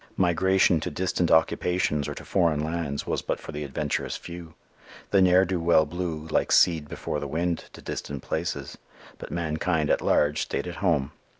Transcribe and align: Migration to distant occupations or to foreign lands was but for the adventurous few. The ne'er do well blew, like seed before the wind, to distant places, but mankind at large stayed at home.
Migration 0.17 0.79
to 0.79 0.89
distant 0.89 1.29
occupations 1.29 2.07
or 2.07 2.15
to 2.15 2.25
foreign 2.25 2.59
lands 2.63 3.05
was 3.05 3.21
but 3.21 3.39
for 3.39 3.51
the 3.51 3.63
adventurous 3.63 4.17
few. 4.17 4.55
The 5.11 5.21
ne'er 5.21 5.45
do 5.45 5.59
well 5.59 5.85
blew, 5.85 6.25
like 6.31 6.51
seed 6.51 6.89
before 6.89 7.19
the 7.19 7.27
wind, 7.27 7.65
to 7.73 7.83
distant 7.83 8.23
places, 8.23 8.79
but 9.19 9.29
mankind 9.29 9.91
at 9.91 10.01
large 10.01 10.41
stayed 10.41 10.65
at 10.65 10.77
home. 10.77 11.11